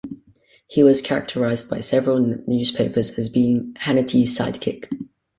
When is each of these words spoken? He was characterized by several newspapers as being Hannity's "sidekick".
He 0.65 0.81
was 0.81 0.99
characterized 0.99 1.69
by 1.69 1.79
several 1.79 2.17
newspapers 2.47 3.19
as 3.19 3.29
being 3.29 3.75
Hannity's 3.81 4.35
"sidekick". 4.35 4.87